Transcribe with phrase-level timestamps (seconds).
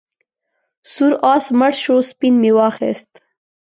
[0.91, 3.11] سور آس مړ شو سپین مې واخیست.